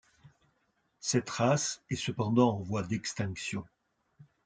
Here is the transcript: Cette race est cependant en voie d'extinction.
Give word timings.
Cette 0.99 1.29
race 1.29 1.83
est 1.91 1.95
cependant 1.95 2.57
en 2.57 2.61
voie 2.63 2.81
d'extinction. 2.81 3.65